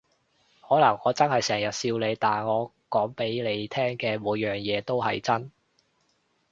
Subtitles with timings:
[0.67, 5.51] 可能我真係成日笑你，但我講畀你聽嘅每樣嘢都係真